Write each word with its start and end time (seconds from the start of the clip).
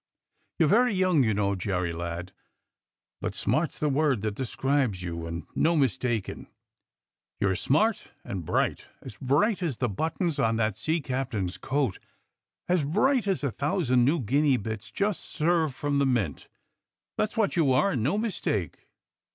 You're 0.57 0.67
very 0.67 0.95
young, 0.95 1.21
you 1.23 1.35
know, 1.35 1.53
Jerry 1.53 1.93
lad, 1.93 2.33
but 3.21 3.35
smart's 3.35 3.77
the 3.77 3.87
word 3.87 4.23
that 4.23 4.33
de 4.33 4.47
scribes 4.47 5.03
you, 5.03 5.27
and 5.27 5.45
no 5.53 5.75
mistaking. 5.75 6.47
You're 7.39 7.55
smart 7.55 8.05
and 8.23 8.43
bright— 8.43 8.87
as 9.05 9.15
bright 9.17 9.61
as 9.61 9.77
the 9.77 9.87
buttons 9.89 10.39
on 10.39 10.55
that 10.55 10.75
sea 10.75 11.01
captain's 11.01 11.59
coat— 11.59 11.99
as 12.67 12.83
bright 12.83 13.27
as 13.27 13.43
a 13.43 13.51
thousand 13.51 14.03
new 14.03 14.19
guinea 14.19 14.57
bits 14.57 14.89
just 14.89 15.23
served 15.23 15.75
from 15.75 15.99
the 15.99 16.07
mint— 16.07 16.47
that's 17.19 17.37
what 17.37 17.55
you 17.55 17.71
are, 17.71 17.91
and 17.91 18.01
no 18.01 18.17
mistake!" 18.17 18.87